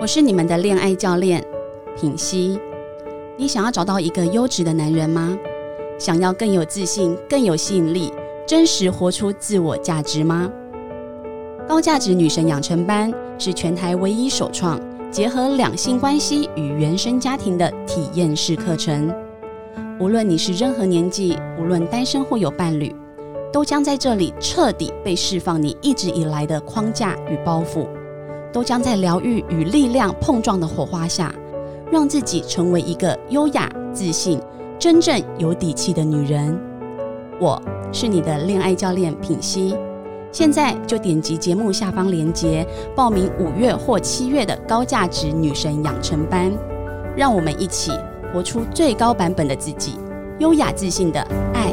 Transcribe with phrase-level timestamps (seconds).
[0.00, 1.44] 我是你们的恋爱教练
[1.96, 2.56] 品溪。
[3.36, 5.36] 你想要找到一个优质的男人吗？
[5.98, 8.12] 想要更有自信、更有吸引力、
[8.46, 10.48] 真实活出自我价值吗？
[11.66, 14.80] 高价值女神养成班是全台唯一首创
[15.10, 19.12] 结合两性关系与原生家庭的体验式课程。
[19.98, 22.94] 无论你是任何年纪，无论单身或有伴侣，
[23.52, 27.88] 都将在这里彻底被释放你一直以来的框架与包袱，
[28.52, 31.34] 都将在疗愈与力量碰撞的火花下，
[31.90, 34.40] 让自己成为一个优雅、自信、
[34.78, 36.58] 真正有底气的女人。
[37.40, 37.60] 我
[37.92, 39.74] 是你的恋爱教练品溪，
[40.32, 46.52] 现在就点击节目下方链接报名五月或七月的高价值女神养成班，
[47.16, 47.92] 让我们一起。
[48.30, 49.94] 活出最高版本的自己，
[50.38, 51.18] 优雅自信的
[51.54, 51.72] 爱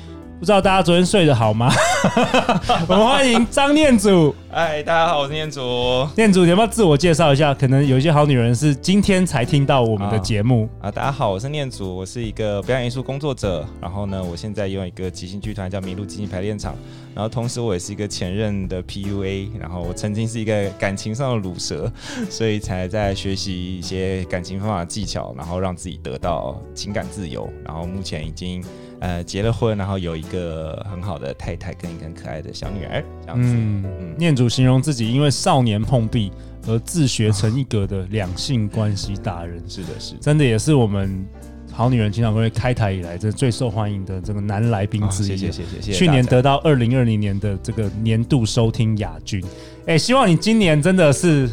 [0.41, 1.71] 不知道大家昨天睡得好吗？
[2.89, 4.33] 我们欢迎张念祖。
[4.49, 5.61] 嗨，大家好，我是念祖。
[6.17, 7.53] 念祖，你要不要自我介绍一下？
[7.53, 10.91] 可能有一些好女人是今天才听到我们的节目啊，啊。
[10.91, 13.63] 大家好，我是念祖，我是一个表演艺术工作者。
[13.79, 16.73] 然后呢，我现在用一个即兴剧团叫麋鹿即兴排练场。
[17.13, 19.47] 然后同时，我也是一个前任的 PUA。
[19.59, 21.91] 然后我曾经是一个感情上的鲁蛇，
[22.31, 27.47] 所以才在学习一些感情方法技巧，然后让自己得到情感自由。
[27.63, 28.63] 然后目前已经。
[29.01, 33.49] 呃，结了婚，然后有一个很好的太太，跟一个很可爱的小女儿，这样子。
[33.51, 36.31] 嗯，嗯，念祖形容自己因为少年碰壁
[36.67, 39.59] 而自学成一格的两性关系达人。
[39.67, 41.25] 是的，是的，真的也是我们
[41.71, 45.27] 好女人情场攻略开台以来这最受欢迎的这个男来宾之一。
[45.29, 45.93] 谢谢谢谢谢谢。
[45.93, 49.43] 去年得到二零二零年的这个年度收听亚军。
[49.87, 51.49] 哎，希望你今年真的是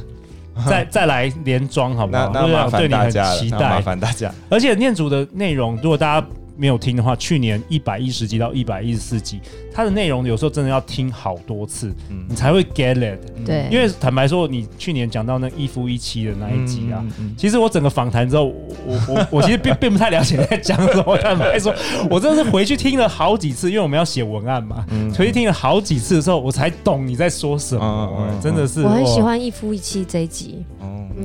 [0.68, 2.30] 再 再来连庄，好不好？
[2.30, 4.30] 那麻烦大家了，期待麻烦大家。
[4.50, 6.26] 而且念祖的内容，如果大家。
[6.58, 9.40] 没有听的话，去年一百一十集到一百一十四集，
[9.72, 13.18] 它的内容有时候真的要听好多次，嗯、你才会 get it。
[13.46, 18.46] 对，因为坦白说，你去年讲到那一夫一妻的那一集啊，嗯嗯嗯、其实我整个访谈之后，
[18.84, 21.16] 我我我其实并并不太了解在讲什么。
[21.18, 21.72] 坦白说，
[22.10, 27.84] 我真的是回去听了好几次，因为我们要写文案嘛，嗯、回去听了好几次的时候，我才懂你在说什么。
[27.84, 30.64] 嗯嗯嗯、真的是，我很喜欢一夫一妻这一集。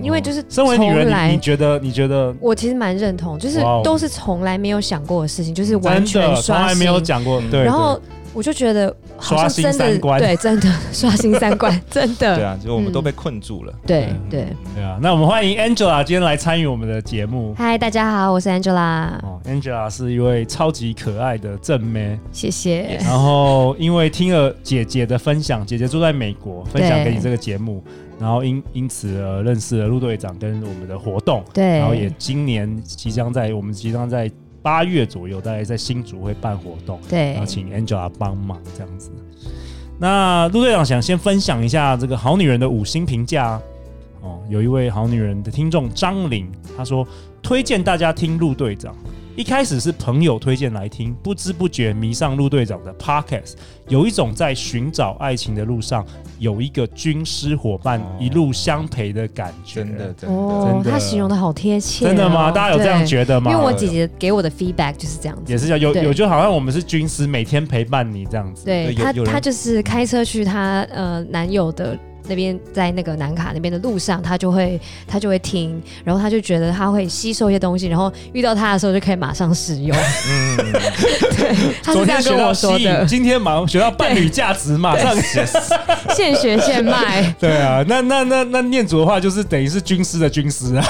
[0.01, 7.41] 因为就是身为女人，你觉得你觉得我其实蛮认同，就是都是从来没有想过的事情，就是完全刷新，从来没有讲过。
[7.49, 7.99] 对，然后
[8.33, 12.35] 我就觉得刷新三观对，真的 刷新三观， 真的。
[12.35, 13.73] 对啊，就我们都被困住了。
[13.85, 17.53] 对对对啊，那我们欢迎 Angela 今天来参与我们的节目。
[17.57, 19.17] 嗨，大家好，我是 Angela。
[19.23, 22.99] 哦，Angela 是一位超级可爱的正妹，谢谢。
[23.01, 27.83] 然后因为听了姐姐的分享，姐姐住在美国，分享给你这个节目。
[28.19, 34.31] 然后因因此呃认识了陆队长跟我们的活动，对，然后也今年即将在我们即将在
[34.63, 39.11] 八月左右，大概在新竹会办活动，对，然后请 Angela 帮忙这样子。
[39.99, 43.61] 那陆队长想先分享一下这个好女人的五星评价
[44.21, 47.07] 哦，有一位好女人的听众张玲，她说
[47.41, 48.95] 推荐大家听陆队长。
[49.35, 53.53] 一开始是朋友推荐来听，不知不觉迷上陆队长的 Podcast，
[53.87, 56.05] 有一种在寻找爱情的路上
[56.37, 59.83] 有一个军师伙伴一路相陪的感觉。
[59.83, 62.07] 真的，真的，哦、真的他形容的好贴切、哦。
[62.07, 62.51] 真的吗？
[62.51, 63.51] 大家有这样觉得吗？
[63.51, 68.65] 因为我姐姐给我的 feedback 就是这样子，也是这样，有有就好像我们是军师，每天陪伴你这样子。
[68.65, 71.97] 对，他，他就是开车去她呃男友的。
[72.27, 79.97] 那边在那个南卡那边的路上，他就会他就会听，然后他就觉得他会吸收一些东西，然后遇到他的时候就可以马上使用。
[80.29, 80.57] 嗯，
[81.37, 83.05] 对， 他是这样跟我说的。
[83.05, 85.15] 今天马上学到伴侣价值，马上，
[86.15, 87.33] 现学现卖。
[87.39, 90.85] 对啊，那那那那念祖的话，就是等于是军师的军师啊。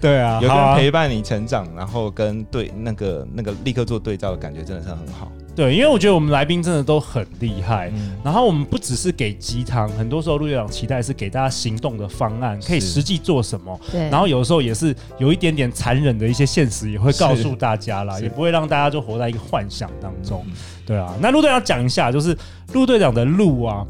[0.00, 5.30] 对啊，有人陪伴你成长，然后跟对那个那个立刻做对照的感觉，真的是很好。
[5.56, 13.80] 对，因为我觉得我们来宾真的都很厉害，嗯、然后我们不只是给鸡汤，很多时候陆队长期待是给大家行动的方案，可以实际做什么。
[13.90, 20.44] 对，然后有时候也是有一点点残忍的一些现实，也会告诉大家啦，也不会让大家就活在一个幻想当中。
[20.46, 20.52] 嗯、
[20.84, 22.36] 对啊，那陆队长讲一下，就是
[22.74, 23.86] 陆队长的路啊，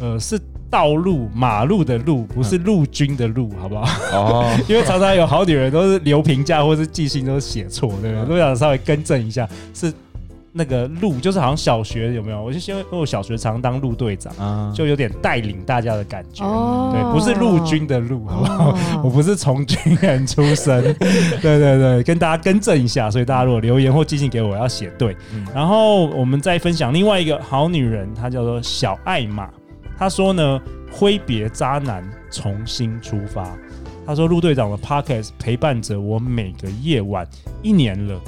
[0.00, 0.40] 呃，是
[0.70, 3.84] 道路马路的路，不是陆军的路，好不好？
[4.12, 8.20] 哦， 因为常常有好女人都是留评价或是记性都是写错，对不对？
[8.20, 9.92] 陆队长稍微更正一下，是。
[10.58, 12.42] 那个路，就是好像小学有没有？
[12.42, 16.44] 我就因为我小学常当路队长，啊，就有点带领大家的感觉。
[16.44, 18.70] 哦对，不是陆军的路，好不好？
[18.72, 20.82] 哦我不是从军人出身。
[21.40, 23.08] 对对对，跟大家更正一下。
[23.08, 25.16] 所以大家如果留言或寄信给我，要写对。
[25.32, 29.48] 嗯然后我们再分享另外一个好女人，她叫做小艾玛。
[29.96, 33.56] 她说呢，挥别渣男，重新出发。
[34.06, 37.26] 她说，陆队长的 Podcast 陪伴着我每个夜晚，
[37.62, 38.18] 一年了，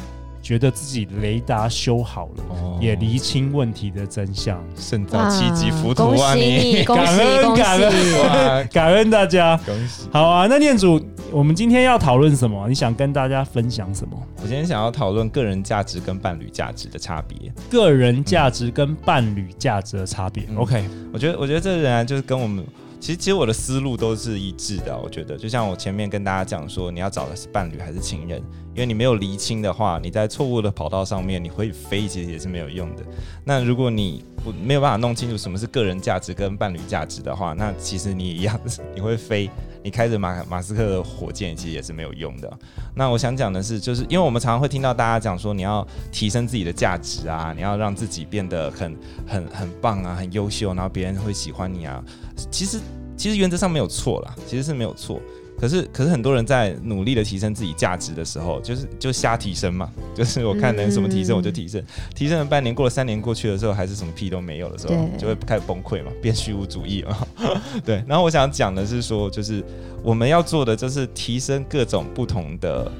[0.51, 4.61] 觉得自己雷达修好了，哦也厘清问题的真相。
[4.75, 6.35] 胜造七级浮屠啊！
[6.35, 9.57] 你，恭喜感恩恭感恩 感恩大家。
[9.65, 10.09] 恭喜！
[10.11, 11.01] 好啊，那念主，
[11.31, 12.67] 我们今天要讨论什么？
[12.69, 14.21] 你想跟大家分享什么？
[14.43, 17.53] 我今天想要讨论个人价值跟伴侣价值的差别。
[17.71, 20.43] 个人价值跟伴侣价值的差别。
[20.49, 22.65] 嗯 OK，我觉得，我觉得这仍然就是跟我们，
[23.01, 24.97] 其实其实我的思路都是一致的。
[24.97, 28.39] 我觉得，就像我前面跟大家讲说，你要找的是伴侣还是情人，
[28.75, 33.03] 因为你没有厘清的话，你在错误的跑道上面，你会飞，其实也是没有用的。
[33.43, 38.59] 那如果你不没有办法弄清楚什么是个人价值跟伴侣价值的话，那其实你一样，
[38.95, 39.51] 你会飞，
[39.83, 42.51] 你开着马马斯克的火箭，其实也是没有用的。
[42.95, 48.97] 那我想讲的是，就是因为我们常常会听到大家讲说，你要提升自己的价值啊，你要让自己变得很
[49.27, 52.03] 很很棒啊，很优秀，然后别人会喜欢你啊。
[52.51, 52.79] 其实
[53.17, 55.21] 其实原则上没有错啦，其实是没有错。
[55.61, 61.85] 可是可是很多人在努力的提升自己价值的时候，就是就瞎提升嘛， 就是我看能什么提升我就提升，
[62.15, 67.27] 提升了半年，过了三年过去的时候，还是什么屁都没有的时候，就会开始崩溃嘛，变虚无主义嘛。
[67.85, 69.63] 对，然后我想讲的是说，就是
[70.03, 72.91] 我们要做的就是提升各种不同的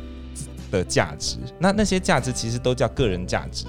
[0.71, 3.65] 的价值，那那些价值其实都叫个人价值。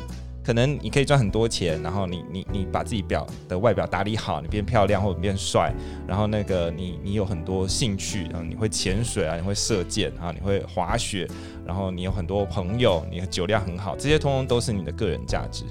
[0.51, 5.73] 可能你可以赚很多钱，然后你你你把自己表的外表打理好，你变漂亮或者变帅，
[6.05, 11.25] 然后那个你你有很多兴趣，然后你会潜水啊，你会射箭啊，你会滑雪，
[11.65, 15.63] 然后你有很多朋友，你的酒量很好，这些通通都是你的个人价值。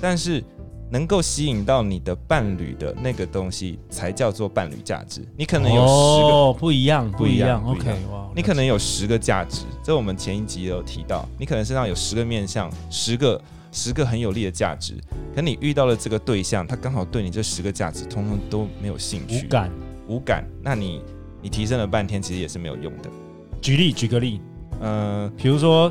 [0.00, 0.42] 但是
[0.90, 5.24] 能够吸引到你的伴侣的那个东西，才叫做伴侣价值。
[5.36, 6.28] 你可能有十个。
[6.28, 7.62] 哦，不一样，不一样。
[7.62, 11.28] 不一样 OK，哇，你可能有十个价值，这我们前一集也有提到。
[11.38, 13.40] 你可能身上有十个面相，十个
[13.70, 14.94] 十个很有利的价值，
[15.34, 19.70] 可你遇到了这个对象，他刚好对你这十个价值通通都没有兴趣，无感。
[20.08, 21.00] 无感，那你
[21.40, 23.08] 你提升了半天，其实也是没有用的。
[23.62, 24.40] 举例，举个例，
[24.80, 25.90] 嗯、比如说，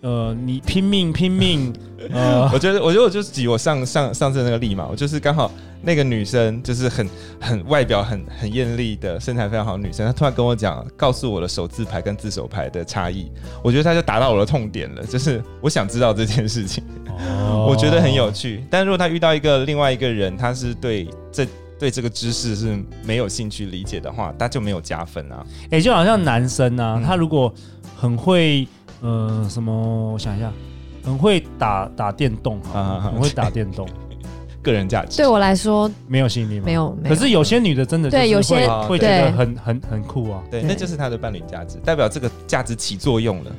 [0.00, 1.72] 呃，你拼命拼命，
[2.10, 5.50] 呃，我觉得，我觉得我就举我上上上次那个例嘛，我就是刚好
[5.86, 7.08] 那个女生就是很
[7.40, 13.30] 很外表很很艳丽的身材非常好的女生，她突然跟我讲，告诉我的手自牌跟自手牌的差异，
[13.62, 16.82] 我觉得她就达到我的痛点了，就是我想知道这件事情。
[17.18, 18.64] 哦我觉得很有趣。
[18.68, 21.46] 但如果她遇到一个另外一个人，他是对这
[21.78, 25.46] 对这个知识是没有兴趣理解的话，他就没有加分啊。
[25.70, 27.52] 哎、就好像男生啊，嗯他如果
[27.96, 28.66] 很会，
[29.02, 30.12] 呃，什么？
[30.12, 30.52] 我想一下，
[31.04, 33.88] 很会打打电动，啊很会打电动，
[34.66, 36.64] 个人价值对我来说没有吸引力吗？
[36.66, 40.42] 没有，没有可是有些女的真的就是对有些会会觉得很很很酷啊。
[40.50, 43.52] 对，那就是她的伴侣价值，代表这个价值起作用了。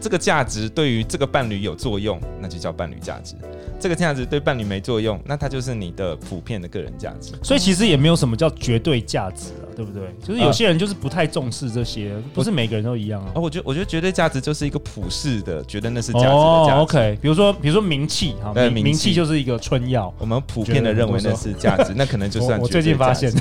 [0.00, 3.34] 这个价值对于这个伴侣有作用，那就叫伴侣价值。
[3.80, 7.32] 这个价值对伴侣没作用，那它就是你的普遍的个人价值。
[7.42, 10.02] 所以其实也没有什么叫绝对价值啊，对不对？
[10.26, 13.40] 就是有些人就是不太重视这些，不是每个人都一样啊啊，。
[13.40, 16.96] 我觉得我觉得绝对价值就是一个普世的，觉得那是价值的价哦值。
[16.96, 20.12] ，OK，比如说比如说名气哈，对名气名名气就是一个春药。
[20.18, 23.32] 我们普遍的认为那是价值， 那可能就算我我最近发现，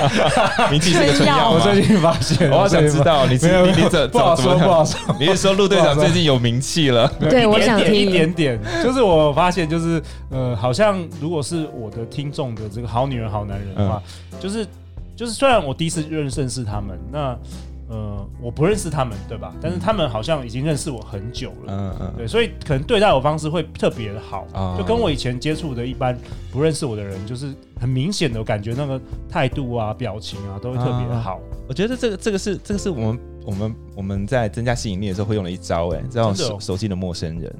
[0.70, 4.98] 名气是个春药我最近发现，我好想知道你你你怎不好说，不好说。
[5.18, 7.06] 你是说陆队长最近有名气了？
[7.30, 14.02] 对我想听一点点，就是我发现，就是呃，好像如果是我的听众的这个好女人、好男人的话，
[14.40, 14.66] 就是
[15.16, 17.38] 就是虽然我第一次认认识他们，那
[17.86, 19.54] 呃，我不认识他们，对吧？
[19.60, 21.66] 但是他们好像已经认识我很久了。
[21.68, 26.18] 嗯嗯，对，所以可能对待我方式会特别的好，哦就跟我以前接触的一般
[26.50, 31.38] 不认识我的人，就是很明显的感觉那个态度啊、表情啊都会特别的好。
[31.68, 37.54] 我觉得这个这个是这个是我们我们我们在增加吸引力的时候会用的一招，哎，这种熟熟悉的陌生人。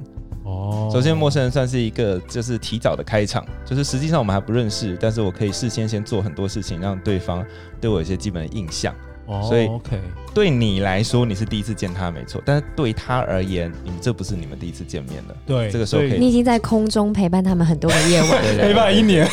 [0.45, 7.45] 哦首先陌生人算是一个就是提早的开场，就是实际上我们还不认识，但是我可以事先先做很多事情，让对方
[7.81, 8.95] 对我有一些基本的印象。
[9.27, 9.99] 哦所以 OK，
[10.35, 15.35] 对你来说你是第一次见他没错，但是对他而言，你们这不是你们第一次见面了。
[15.47, 19.27] 对，这个时候可以你已经在空中陪伴他们很多个夜晚， 陪伴一年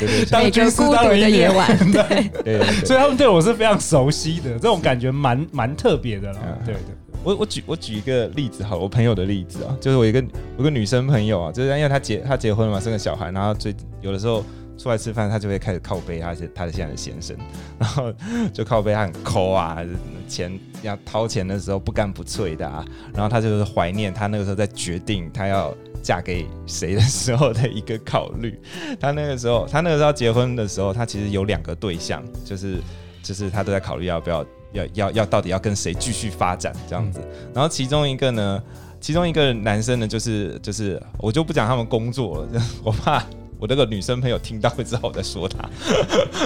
[0.00, 6.40] 对当每个军师孤独的当了一年夜晚，对所以他们对我是非常熟悉的，这种感觉蛮蛮特别的啦。
[6.44, 6.82] 嗯对对，
[7.22, 10.24] 我我举我举一个例子好了，我朋友的例子啊，就是我一个
[10.56, 14.42] 我一个女生朋友啊，就是因为她结她结婚了嘛，生个小孩，然后最有的时候
[14.78, 17.36] 出来吃饭，她就会开始靠背她她的现在的先生，
[17.78, 18.12] 然后
[18.54, 19.78] 就靠背她很抠啊，
[20.26, 28.58] 钱要掏钱的时候不干不脆的啊，然后她就是怀念她那个时候在决定她要嫁给谁的时候的一个考虑。
[28.98, 32.78] 她那个时候，她那个时候结婚的时候，她其实有两个对象，就是
[33.22, 37.20] 就是她都在考虑要不要要要要到底要跟谁继续发展这样子。
[37.54, 38.62] 然后其中一个呢，
[39.00, 43.24] 其中一个男生呢，就是就是我就不讲他们工作了， 我怕。
[43.58, 45.68] 我那个女生朋友听到会知道我在说他，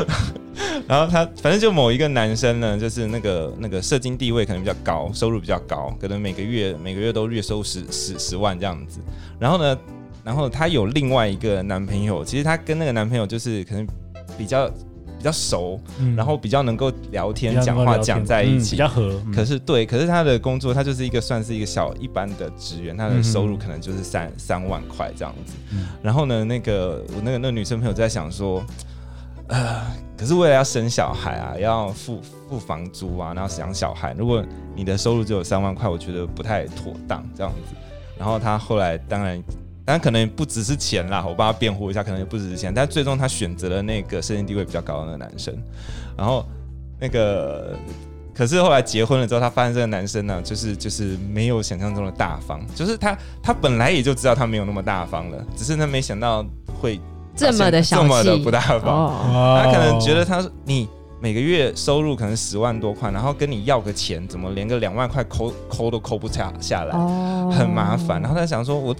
[0.88, 8.99] 然后他反正就某一个男生呢，就是那个那个社经地位可能比较高，收入比较高，可能每个月每个月都月收十十十万这样子。
[9.38, 9.78] 然后呢，
[10.25, 13.87] 然后他有另外一个男朋友，其实他跟那个男朋友就是可能
[14.37, 14.69] 比较。
[15.25, 19.23] 比较熟，嗯、然后比较能够聊天、讲话讲在一起，嗯、比较合。
[19.35, 25.54] 可是对，可是他的工作，他就是一个算是一个小一般的职员，他的收入可能就是三、嗯、三万块这样子。
[25.73, 28.62] 嗯、然后呢，那个我那个那个女生朋友在想说，
[29.49, 29.81] 呃，
[30.14, 34.45] 可是为了要生小孩啊，要付付房租啊，然后养小孩，如果
[34.76, 37.75] 你的收入只有三万块，我觉得不太妥当这样子。
[38.19, 39.43] 然后他后来当然。
[39.87, 45.55] 但可能不只是钱啦，我帮他辩护一下，可能也不只是钱，但最终他选择了那个身经地位比较高的那个男生，
[46.17, 46.43] 然后
[46.99, 47.76] 那个
[48.33, 56.43] 可是后来结婚了之后，他发现这个男生呢，就是就是没有想象中的大方，就是他他本来也就知道他没有那么大方了，只是他没想到
[56.81, 56.99] 会
[57.37, 60.88] 这么的这么的不大方，哦、他可能觉得他你
[61.21, 68.88] 每个月收入可能十万多块，然后跟你要个钱，怎么连个两万块抠抠都抠不下下来，哦、很麻烦，然后他想说我。
[68.88, 68.97] 我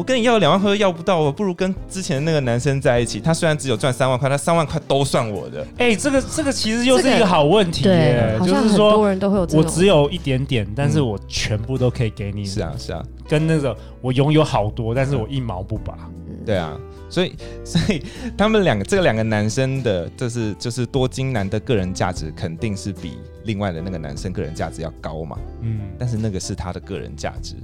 [0.00, 3.18] 跟你要两万块都要不到，我不如跟之前那个男生在一起。
[3.18, 5.66] 他虽然只有赚三万块，他三万块都算我的。
[5.78, 12.44] 哎、欸，这个这个其实又是一个好问题耶，对，就是说，很多人都会有这种，我只有一点点，但是我全部都可以给你。
[12.44, 15.96] 是啊，是啊，跟那个我拥有好多，但是我一毛不拔。
[16.28, 16.78] 嗯、对啊，
[17.10, 17.34] 所以
[17.64, 18.02] 所以
[18.36, 25.36] 他们两个这个两个男生的，就是就是多金男的个人价值肯定是比另外的那个男生个人价值要高嘛。
[25.60, 27.56] 嗯，但是那个是他的个人价值，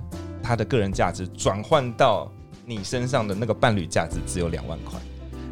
[0.49, 2.33] 他的个人价值转换到。
[2.71, 5.01] 你身上的那个伴侣价值只有两万块，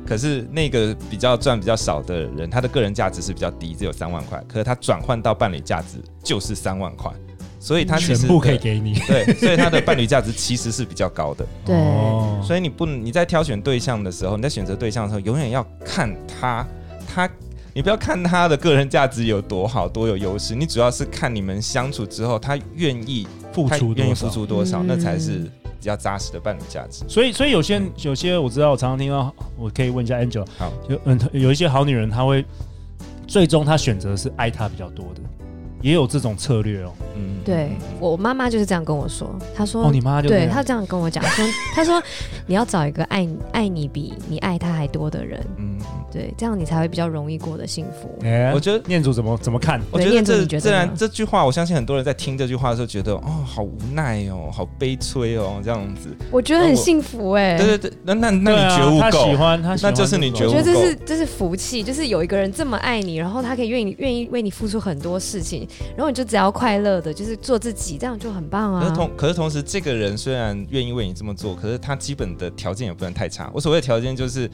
[0.07, 7.11] 可是那个比较赚比较少的人，他的个人价值是比较低，只有三万块，可是他转换到伴侣价值就是三万块，
[7.59, 11.75] 所以他其实全部可以给你，对，所以他的伴侣价值其实是比较高的， 对，
[12.47, 16.67] 所以你不能你在挑选对象的时候，你在选择对象的时候，永远要看他，
[17.09, 17.27] 他，
[17.73, 23.27] 你不要看他的个人价值有多好，多有优势，你主要是看你们相处之后，他愿意
[23.57, 25.51] 付出，愿意付出多少，嗯、那才是。
[25.79, 32.45] 比较扎实的伴侣价值，所以所以有些有些我知道，我常常听到，我可以问一下 Angel，好，有嗯有一些好女人，她会
[33.29, 35.21] 最终她选择是爱他比较多的。
[35.83, 41.45] 也有这种策略哦，嗯，对我妈妈就是这样跟我说，她说，哦，你妈就对她这样跟我讲说，
[41.75, 42.03] 她说
[42.47, 45.79] 你要找一个爱爱你比你爱他还多的人，嗯，
[46.13, 48.19] 对，这样你才会比较容易过得幸福。
[48.23, 49.81] 哎，我觉得念祖怎么怎么看？
[49.91, 56.15] 我觉得这自然这句话，我相信很多人在听这句话的时候，觉得哦，好无奈哦，好悲催哦，这样子。
[56.31, 60.57] 我觉得很幸福哎，对对对，那那那你觉悟够，他喜欢他，那就是你觉悟够。
[60.57, 65.67] 我觉得这是这是福气，就是有一个人这么爱你，然后他可以愿意愿意为你付出很多事情。
[65.97, 68.81] 然后你就只要快乐的，就是做自己，这样就很棒啊。
[68.83, 73.51] 可是同可是同时，这个人虽然愿意为你这么做，可是他基本的条件也不能太差。
[73.55, 74.51] 我所谓的条件就是，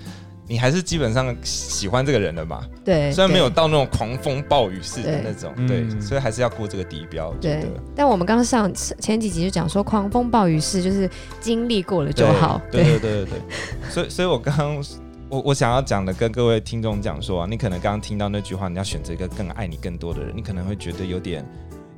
[0.47, 2.63] 你还是基本上喜欢这个人的嘛。
[2.85, 7.33] 对，虽然没有到那种狂风暴雨式的那种，对，所以还是要过这个底标。
[7.41, 7.65] 对，
[7.97, 11.09] 但我们刚刚上前几集就讲说，狂风暴雨式就是
[11.41, 12.61] 经历过了就好。
[12.71, 13.41] 对对对对对，对。
[13.91, 14.85] 所以，所以我刚刚。
[15.33, 21.43] 我我想要讲的，跟各位听众讲说啊，你可能刚刚听到那句话，你要选择一个更爱你更多的人，你可能会觉得有点，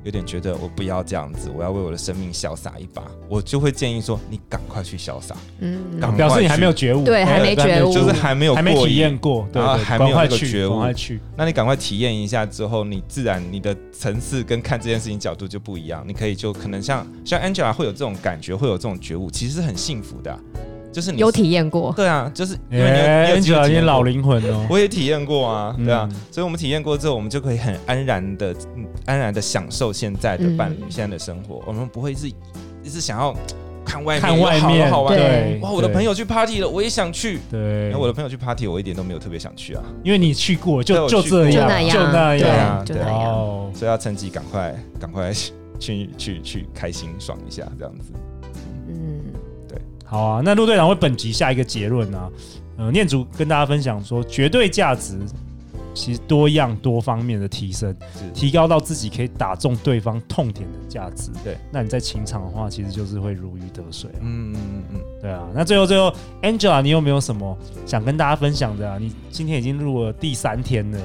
[0.05, 20.39] 有点觉得我不要这样子，我要为我的生命潇洒一把，我就会建议说，你赶快去潇洒，嗯，表示你还没有觉悟，对，还没觉悟，就是还没有过，还没体验过，对，还没有那个觉悟，快去，那你赶快体验一下之后，你自然你的层次跟看这件事情角度就不一样，你可以就可能像像 Angela 会有这种感觉，会有这种觉悟，其实是很幸福的啊。
[20.95, 28.55] 就是你有体验过，对啊，就是因为你有，你有，你有老灵魂哦，我也体验过啊，对啊，嗯、所以我们体验过之后，我们就可以很安然的、
[29.05, 32.29] 安然的享受现在的伴侣、嗯、现在的生活，我们不会是
[32.81, 33.35] 一直想要
[33.83, 48.13] 看外面看外面好玩，对，哇，我的朋友去 party 了，我也想去，对，我的朋友去 party，我一点都没有特别想去啊，因为你去过，就就这样，就那样，就那样，对啊，就那样，所以要趁机赶快赶快去去去，去开心爽一下，这样子。
[50.05, 52.29] 好啊，那陆队长为本集下一个结论啊，
[52.77, 55.17] 呃，念祖跟大家分享说，绝对价值
[55.93, 61.31] 其实多样多方面的提升，是提高到自己可以打中对方痛点的价值。
[61.43, 64.19] 对，那你在情场的话，其实就是会如鱼得水啊。
[64.21, 65.41] 嗯嗯嗯嗯，对啊。
[65.53, 68.97] 那最后最后，Angela，你有没有什么想跟大家分享的啊？
[68.99, 70.99] 你今天已经录了第三天了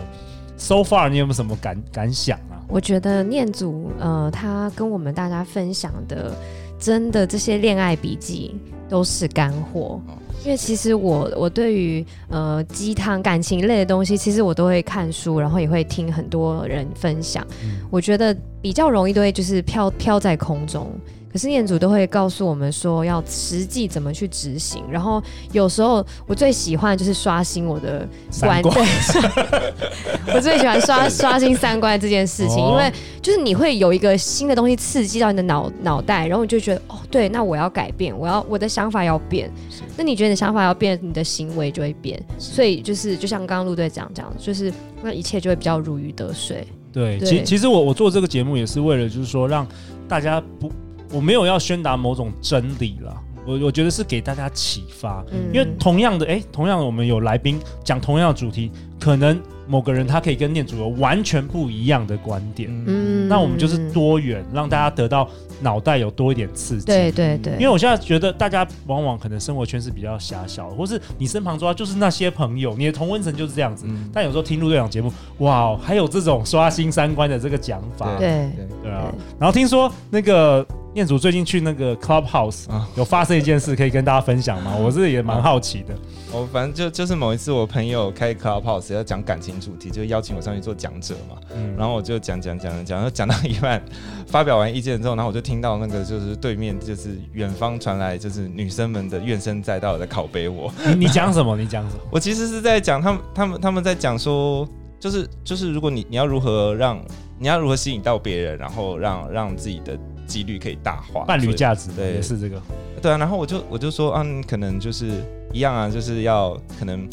[0.56, 2.58] ，so far 你有没有什么感感想啊？
[2.66, 6.34] 我觉得念祖呃，他跟我们大家分享的，
[6.78, 8.56] 真的这些恋爱笔记。
[8.90, 10.00] 都是干货。
[10.08, 17.46] 哦因为其实我我对于呃鸡汤感情类的东西，其实我都会看书，然后也会听很多人分享。
[17.62, 20.90] 嗯我觉得比较容易都会就是飘飘在空中。
[21.32, 25.22] 可是念祖都会告诉我们说要实际怎么去执行，然后
[25.52, 28.06] 有时候我最喜欢就是刷新我的
[28.40, 28.74] 观，三观。
[28.74, 32.70] 对， 我最喜欢刷 刷新三观这件事情，哦。
[32.70, 39.50] 因为就是你会有一个新的东西刺激到你的脑脑袋，然后你就觉得哦，对，那我要改变，我要我的想法要变，
[39.96, 44.72] 那你觉得你的想法要变，你的行为就会变，所以就是就像刚刚陆队长讲，就是
[45.02, 46.66] 那一切就会比较如鱼得水。
[46.92, 49.64] 对其其实我我做这个节目也是为了，就是说让
[50.08, 50.72] 大家不，
[51.12, 55.38] 我没有要宣达某种真理了，我我觉得是给大家启发，嗯。
[55.52, 65.28] 因为同样的，哎，同样的我们有来宾讲同样的主题，可能某个人他可以跟念主有完全不一样的观点，嗯，那我们就是多元，让大家得到
[65.60, 66.86] 脑袋有多一点刺激。
[66.86, 73.84] 对对对，因为我现在觉得大家往往可能生活圈是比较狭小的，或是你身旁抓就是那些朋友，你的同温层就是这样子。
[73.88, 74.10] 嗯。
[74.12, 78.50] 但有时候听陆队长节目，哇，还有这种刷新三观的这个讲法，对。
[78.56, 78.66] 对。
[78.82, 79.12] 对啊。
[79.38, 84.74] 然后听说那个念祖最近去那个 Clubhouse 啊有发生一件事，可以跟大家分享吗？
[84.80, 85.94] 我是也蛮好奇的。
[86.32, 93.80] 我反正就就是某一次我朋友开 Clubhouse 要讲感情主题，就邀请我上去做讲者嘛，嗯，然后我就讲讲讲讲，讲讲到一半，
[94.26, 100.72] 发表完意见之后，然后我就听到那个就是对面就是远方传来就是女生们的怨声载道的拷贝我。
[100.86, 101.56] 你你讲什么？
[101.56, 102.00] 你讲什么？
[102.10, 104.68] 我其实是在讲他们他们他们在讲说，
[104.98, 107.00] 就是就是如果你你要如何让
[107.38, 109.98] 你要如何吸引到别人，然后让让自己的
[110.30, 112.62] 几率可以大化，伴侣价值对也是这个。
[113.02, 115.10] 对啊，然后我就我就说啊，可能就是
[115.52, 117.08] 一样啊，就是要可能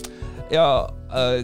[0.51, 1.43] 要呃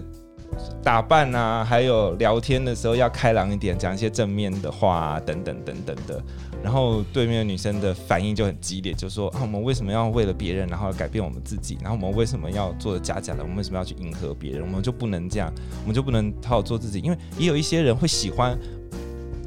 [0.84, 6.22] 打扮啊，还有聊天的时候要开朗一点，讲一些正面的话啊，等等等等的。
[6.62, 11.78] 然后对面的女生的反应就很激烈，就说啊，我们为什么要为了别人，然后改变我们自己？
[11.82, 13.42] 然后我们为什么要做的假假的？
[13.44, 14.62] 我们为什么要去迎合别人？
[14.62, 15.52] 我们就不能这样，
[15.82, 17.00] 我们就不能好好做自己？
[17.00, 18.58] 因为也有一些人会喜欢。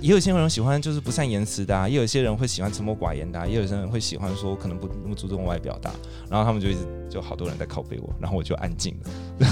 [0.01, 5.95] 也有一些人喜欢就是不善言辞的、啊，也有一些人会喜欢沉默寡言的、啊，也有些人会喜欢说可能不那么注重外表的、啊，
[6.31, 9.11] 然后他们就一直就好多人在拷贝我，然后我就安静了。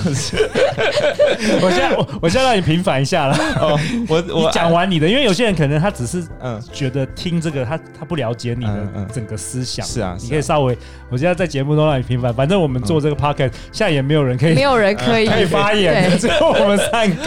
[1.62, 3.36] 我现在我我现在让你平反一下了。
[3.60, 3.78] 哦，
[4.08, 9.86] 我我 讲完你的，因为有些人可能他只是嗯觉得听这个他他不了解你嗯的嗯整个思想。
[9.86, 10.76] 是啊，你是啊可以稍微，
[11.10, 17.24] 我现在在节目中让你平反，反正我们做这个 podcast，、现在也没有人可以没有人可以可以发言，对，只有我们三个。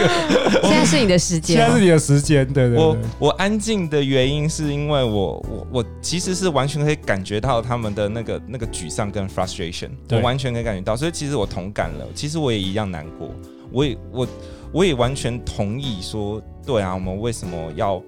[0.62, 3.07] 现在是你的时间现在是你的时间，对对我对。
[3.18, 13.30] 我安静的原因是因为我我我其实是完全可以感觉到他们的那个那个沮丧跟 frustration，我完全可以感觉到，所以其实我同感了，其实我也一样难过，
[13.72, 14.28] 我也我
[14.72, 18.00] 我也完全同意说，对啊，我们为什么要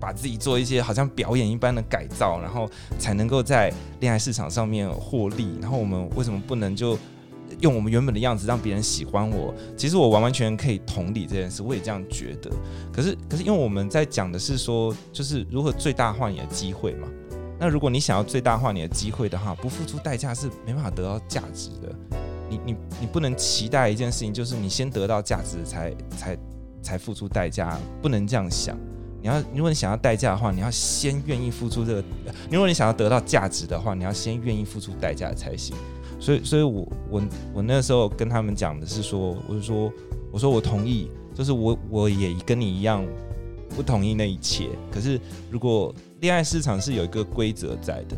[0.00, 6.98] 把自己做一些好像表演一般的改造，然后才能够在恋爱市场上面获利，然后我们为什么不能就
[7.60, 9.54] 用我们原本的样子让别人喜欢我？
[9.76, 12.50] 其实我完完全全可以同理这件事，我也这样觉得。
[12.92, 17.08] 可是，可是因为我们在讲的是说，就是如何最大化你的机会嘛。
[17.58, 21.94] 那如果你想要最大化你的机会的话，不付出代价是没办法得到价值的。
[22.50, 26.38] 你你你不能期待一件事情，就是你先得到价值才才
[26.82, 28.76] 才付出代价，不能这样想。
[29.22, 32.02] 你要，如果你想要代价的话，你要先愿意付出这个；
[32.50, 35.74] 如果你想要得到价值的话，你要先愿意付出代价才行。
[36.26, 37.22] 所以，所以我我
[37.54, 39.92] 我那时候跟他们讲的是说，我就说，
[40.32, 43.06] 我说我同意，就是我我也跟你一样
[43.68, 44.70] 不同意那一切。
[44.90, 45.20] 可是，
[45.52, 48.16] 如果恋爱市场是有一个规则在的，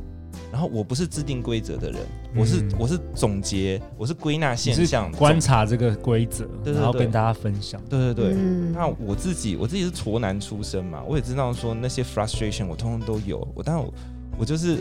[0.51, 2.01] 然后我不是制定规则的人，
[2.35, 7.79] 我是嗯我是总结，我是归纳现象，观察这个规则，对对对然后跟大家分享。
[7.91, 8.35] 对对对。
[8.35, 13.93] 嗯那我自己，我自己是挫男出身嘛，我也知道说那些 frustration 我通通都有，我但我
[14.39, 14.79] 我就是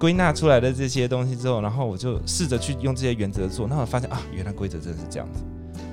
[0.00, 5.44] 归纳出来的这些东西之后，然后我就试着去用这些原则做，那我发现啊，原来规则真的是这样子。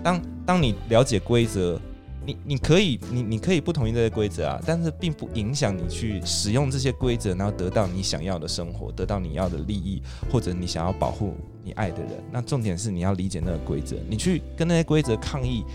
[0.01, 1.77] 当当你了解规则，
[2.25, 12.11] 你你可以你你可以不同意这些规则啊，但是并不影响你去使用这些规则，然后得到你想要的生活，得到你要的利益，或者你想要保护你爱的人。
[12.31, 15.65] 那重点是你要理解那个规则，你去跟那些规则抗议。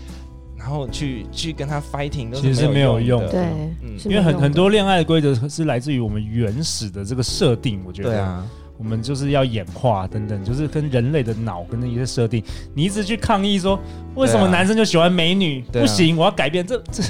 [0.63, 3.27] 然后去去跟他 fighting 都其实是没有用的。
[3.27, 3.41] 的，对，
[3.81, 3.97] 嗯。
[4.05, 8.09] 因为很很多恋爱的规则是来自于我们原始的这个设定，我觉得。
[8.11, 8.47] 对啊，
[8.77, 12.41] 我们就是要演化等等，就是跟人类的脑跟那些设定，
[12.73, 13.77] 你一直去抗议说，
[14.15, 15.59] 为什么男生就喜欢美女？
[15.59, 15.81] 啊。
[15.81, 17.03] 不行，我要改变，这这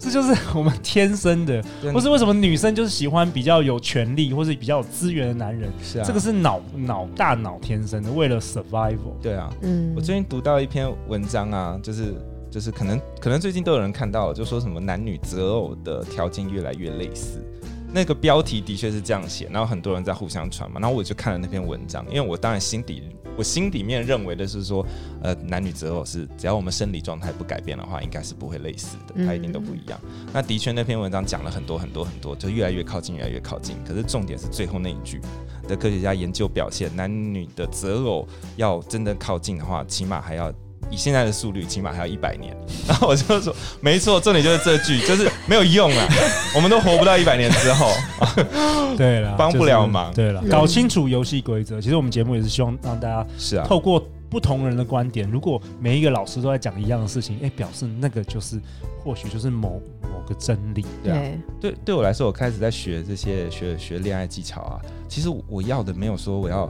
[0.00, 1.92] 这就是我们天生的，对。
[1.92, 5.70] 或是为什么女生就是喜欢比较有权利或是比较有资源的男人？
[5.80, 9.14] 是啊，这个是脑脑大脑天生的，为了 survival。
[9.22, 9.48] 对啊。
[9.62, 9.92] 嗯。
[9.94, 12.14] 我最近读到一篇文章啊，就是
[12.50, 17.42] 就是可能可能最近都有人看到了，就说什么男女择偶的条件越来越类似，
[17.92, 23.02] 那个标题的确是这样写，然后很多人在互相传嘛，然后我就看了那篇文章，因为我当然心底
[23.36, 24.84] 我心里面认为的是说，
[25.22, 30.00] 呃，男女择偶是只要我们生理状态不改变的话，应该是不会类似的，它一定都不一样。
[30.02, 33.76] 嗯、那的确那篇文章讲了很多很多很多，就越来越靠近，越来越靠近。
[33.86, 35.20] 可是重点是最后那一句
[35.68, 40.52] 的科学家研究表现，男女的择偶要真的靠近的话，起码还要。
[40.90, 42.56] 以现在的速率，起码还要一百年。
[42.86, 46.08] 然后我就说，没错，重点就是这句，就是没有用啊，
[46.54, 47.90] 我们都活不到一百年之后。
[48.96, 50.12] 对了，帮不了忙。
[50.12, 51.80] 对了，搞清楚游戏规则。
[51.80, 58.60] 其实我们节目也是希望让大家是啊，透过不同人的观点，如果每一个老师都在讲一样的事情，哎，表示那个就是
[59.04, 60.84] 或许就是某某个真理。
[61.04, 61.22] 对啊，
[61.60, 64.80] 对，对我来说，我开始在学这些学学恋爱技巧啊。
[65.08, 66.68] 其实我要的没有说我要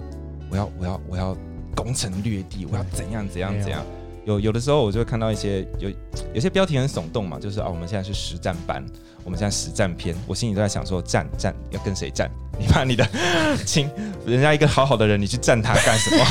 [0.50, 1.36] 我要我要我要
[1.74, 3.82] 攻城略地，我要怎样怎样怎样。
[4.28, 5.90] 有有的时候我就会看到一些有
[6.34, 8.84] 有些标题很耸动嘛，就是啊，我们现在是实战班，
[9.24, 12.30] 我们现在实战篇，我心里都在想说，战战要跟谁战？
[12.60, 13.08] 你把你的
[13.64, 13.88] 亲
[14.26, 16.24] 人家一个好好的人，你去战他干什么？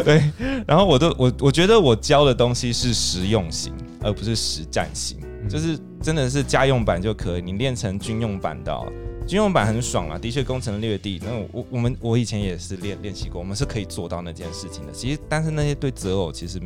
[0.04, 0.22] 对，
[0.66, 5.18] 然后我都我我觉得我教的东西是实用型，而不是实战型，
[5.50, 8.72] 就是真的是家用版就可以，你练成军用版的。
[9.26, 11.20] 军用版很爽啊，的确攻城略地。
[11.24, 14.92] 那我我们我以前也是练练习过，我们是可以做到那件事情的。
[14.92, 16.60] 其实，但是那些对择偶其实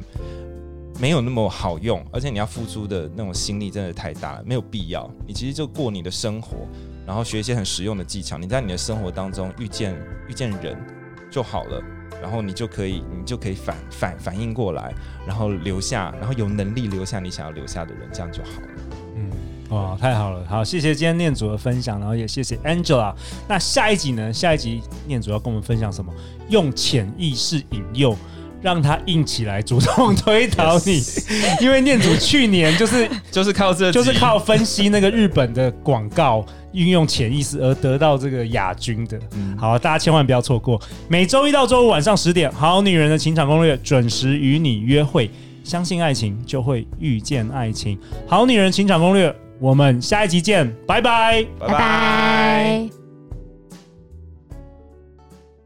[1.01, 5.11] 没有那么好用，而且你要付出的那种心力真的太大了，没有必要。
[5.27, 6.69] 你其实就过你的生活，
[7.07, 8.37] 然后学一些很实用的技巧。
[8.37, 9.97] 你在你的生活当中遇见
[10.29, 10.77] 遇见人
[11.31, 11.83] 就好了，
[12.21, 14.93] 然后你就可以你就可以反反反应过来，
[15.27, 18.69] 然后留下，然后有能力留下你想要留下的人，这样就好了。
[19.71, 19.77] 嗯。
[19.77, 20.45] 哇，太好了！
[20.49, 23.15] 好，谢谢今天念祖的分享，然后也谢谢 Angela。
[23.49, 24.33] 那下一集呢？
[24.33, 26.13] 下一集念祖要跟我们分享什么？
[26.49, 28.17] 用潜意识引诱，
[28.61, 31.01] 让他硬起来，主动推倒你。
[31.63, 39.17] 因为念祖去年就是 就是靠这，就是靠分析那个日本的广告，运用潜意识而得到这个亚军的。
[39.37, 40.81] 嗯、好，大家千万不要错过。
[41.09, 45.31] 每周一到周五晚上十点，《好女人的情场攻略》准时与你约会。
[45.63, 47.97] 相信爱情，就会遇见爱情。
[48.27, 49.33] 好女人情场攻略。
[49.61, 53.00] 我们下一集见，拜拜，拜拜。